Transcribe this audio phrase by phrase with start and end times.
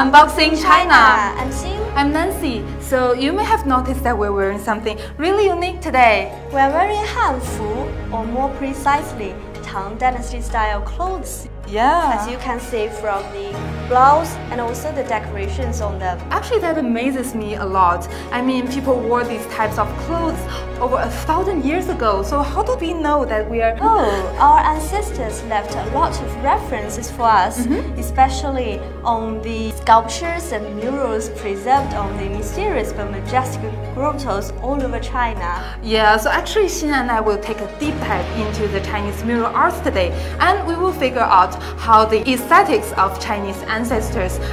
[0.00, 0.94] Unboxing China.
[0.94, 1.92] I'm Xing.
[1.94, 2.64] I'm Nancy.
[2.80, 6.32] So you may have noticed that we're wearing something really unique today.
[6.46, 11.48] We're wearing Hanfu, or more precisely, Tang Dynasty style clothes.
[11.68, 12.16] Yeah.
[12.18, 13.52] As you can see from the
[13.90, 16.16] blouse and also the decorations on them.
[16.30, 18.08] Actually, that amazes me a lot.
[18.30, 20.40] I mean, people wore these types of clothes
[20.78, 22.22] over a thousand years ago.
[22.22, 23.76] So how do we know that we are?
[23.80, 27.98] Oh, our ancestors left a lot of references for us, mm-hmm.
[27.98, 35.00] especially on the sculptures and murals preserved on the mysterious but majestic grottos all over
[35.00, 35.50] China.
[35.82, 36.16] Yeah.
[36.16, 39.80] So actually, Xin and I will take a deep dive into the Chinese mural arts
[39.80, 43.79] today, and we will figure out how the aesthetics of Chinese ancestors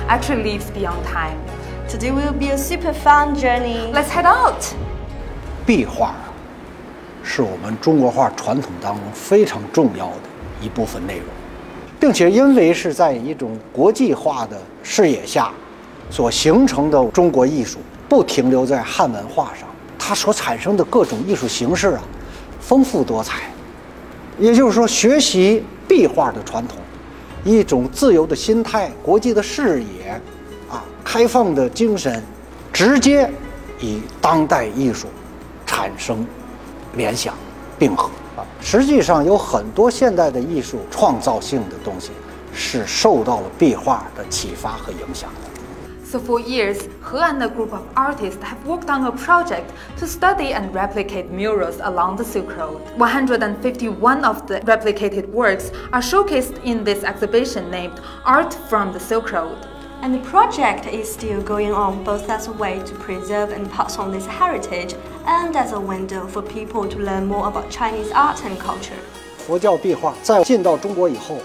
[0.08, 1.38] actually lives beyond time.
[1.90, 3.92] Today will be a super fun journey.
[3.94, 4.64] Let's head out.
[5.66, 6.16] 壁画
[7.24, 10.16] 是我们中国画传统当中非常重要的
[10.62, 11.26] 一部分内容，
[12.00, 15.52] 并且因为是在一种国际化的视野下
[16.10, 19.68] 所形成的中国艺术，不停留在汉文化上，
[20.00, 22.02] 它所产生的各种艺术形式啊，
[22.62, 23.42] 丰富多彩。
[24.40, 26.78] 也就是说，学习壁画的传统，
[27.44, 30.22] 一种自由的心态、国际的视野，
[30.70, 32.22] 啊，开放的精神，
[32.74, 33.30] 直接
[33.80, 35.08] 与当代艺术
[35.66, 36.26] 产生
[36.96, 37.34] 联想、
[37.78, 38.44] 并合啊。
[38.62, 42.12] 实际上，有很多现代的艺术创造性的东西
[42.54, 45.57] 是受到了壁画的启发和影响的。
[46.07, 50.53] So for years, He and a group of artists have worked on a project to study
[50.53, 52.83] and replicate murals along the Silk Road.
[52.99, 59.33] 151 of the replicated works are showcased in this exhibition named Art from the Silk
[59.33, 59.57] Road.
[60.03, 63.99] And the project is still going on both as a way to preserve and pass
[63.99, 64.95] on this heritage
[65.25, 68.99] and as a window for people to learn more about Chinese art and culture.
[69.39, 71.37] 佛教壁画在进到中国以后，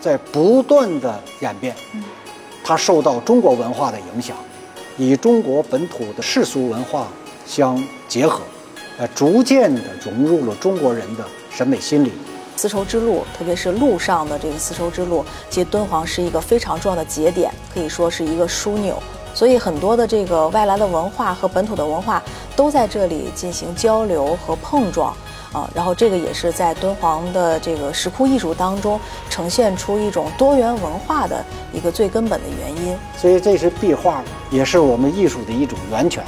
[0.00, 1.74] 在不断的演变，
[2.69, 4.37] 它受到中国文化的影响，
[4.95, 7.07] 与中国本土的世俗文化
[7.43, 8.41] 相结合，
[8.99, 12.11] 呃，逐渐的融入了中国人的审美心理。
[12.55, 19.01] 丝绸之路，特别是陆上的这个丝绸之路，其实敦煌是一个非常重要的节点，可以说是一个枢纽。
[19.33, 22.21] 所以很多的这个外来的文化和本土的文化
[22.55, 25.17] 都在这里进行交流和碰撞
[25.51, 25.69] 啊。
[25.73, 28.99] 然后这个也是在敦煌的这个石窟艺术当中
[29.29, 31.43] 呈现出一种多元文化的
[31.73, 32.97] 一个最根本的原因。
[33.17, 36.23] 所以这是壁画，也是我们艺术的一种源泉，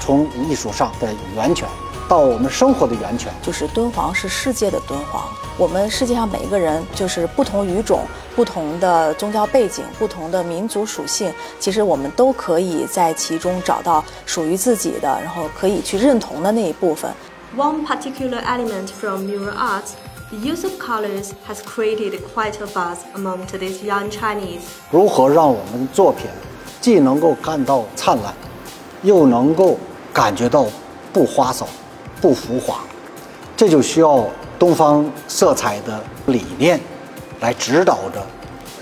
[0.00, 1.68] 从艺术上的源泉
[2.08, 3.32] 到我们生活的源泉。
[3.42, 5.24] 就是敦煌是世界的敦煌，
[5.56, 8.00] 我们世界上每一个人就是不同语种、
[8.34, 17.10] 不同的宗教背景、不同的民族属性，其实我们都可以在其中找到属于自己的，然后可以去认同的那一部分。
[17.55, 19.93] One particular element from mural art,
[20.29, 24.61] the use of colors, has created quite a buzz among today's young Chinese.
[24.89, 26.27] 如何让我们的作品
[26.79, 28.33] 既能够看到灿烂，
[29.03, 29.77] 又能够
[30.13, 30.65] 感觉到
[31.11, 31.67] 不花哨、
[32.21, 32.79] 不浮华，
[33.57, 34.25] 这就需要
[34.57, 36.79] 东方色彩的理念
[37.41, 38.25] 来指导着，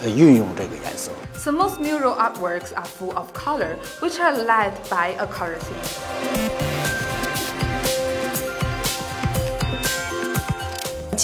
[0.03, 1.09] 呃，运用这个颜色。
[1.33, 6.72] So most mural artworks are full of color, which are led by a color theme.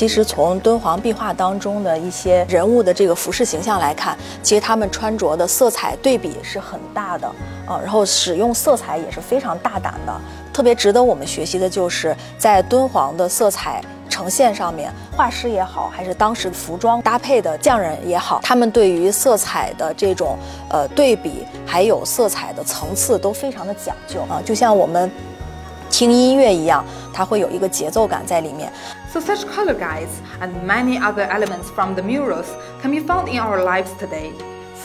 [0.01, 7.29] 其实从敦煌壁画当中的一些人物的这个服饰形象来看，其实他们穿着的色彩对比是很大的
[7.67, 10.21] 啊，然后使用色彩也是非常大胆的。
[10.55, 20.39] 特别值得我们学习的就是在敦煌的色彩呈现上面，画师也好，还是当时服装搭配的匠人也好，他们对于色彩的这种
[20.71, 25.11] 呃对比，还有色彩的层次都非常的讲究啊，就像我们
[25.91, 26.83] 听音乐一样，
[27.14, 28.72] 它会有一个节奏感在里面。
[29.12, 32.48] So such color guides and many other elements from the murals
[32.82, 34.32] can be found in our lives today.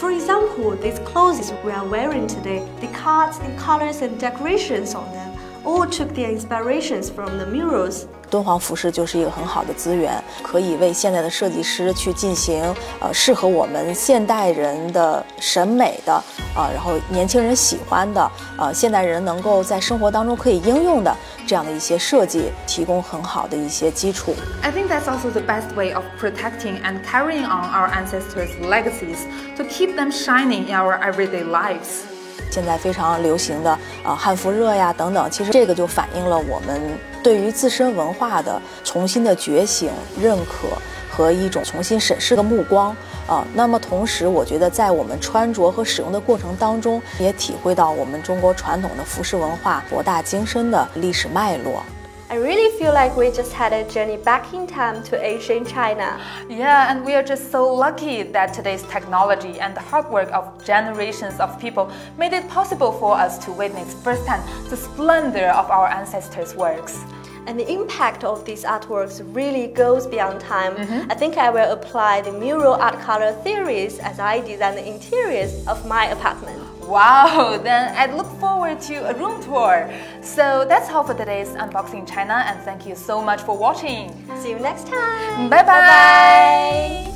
[0.00, 5.10] For example, these clothes we are wearing today, the cards, the colors, and decorations on
[5.12, 5.30] them
[5.64, 8.06] all took their inspirations from the murals.
[8.30, 12.62] 敦煌服饰就是一个很好的资源，可以为现在的设计师去进行
[13.00, 16.14] 呃适合我们现代人的审美的
[16.54, 21.12] 啊、呃，然后年轻人喜欢的呃现代人能够在生活当中可以应用的
[21.44, 24.32] 这样的一些设计，提供很好的一些基础。
[24.62, 29.26] I think that's also the best way of protecting and carrying on our ancestors' legacies
[29.56, 32.04] to keep them shining in our everyday lives.
[32.51, 33.71] 现在非常流行的
[34.03, 36.81] 啊汉服热呀等等，其实这个就反映了我们
[37.21, 40.69] 对于自身文化的重新的觉醒、认可
[41.11, 42.95] 和一种重新审视的目光
[43.27, 43.45] 啊。
[43.53, 51.83] 那么同时，我觉得在我们穿着和使用的过程当中，也体会到我们中国传统的服饰文化博大精深的历史脉络。
[52.27, 56.19] I really feel like we just had a journey back in time to ancient China.
[56.49, 60.65] Yeah, and we are just so lucky that today's technology and the hard work of
[60.65, 65.87] generations of people made it possible for us to witness firsthand the splendor of our
[65.87, 66.99] ancestors' works.
[67.45, 70.75] And the impact of these artworks really goes beyond time.
[70.75, 71.11] Mm-hmm.
[71.11, 75.67] I think I will apply the mural art color theories as I design the interiors
[75.67, 76.59] of my apartment.
[76.87, 79.91] Wow, then I look forward to a room tour.
[80.21, 84.13] So that's all for today's Unboxing China, and thank you so much for watching.
[84.41, 85.49] See you next time.
[85.49, 85.65] Bye bye.
[85.65, 87.11] Bye-bye.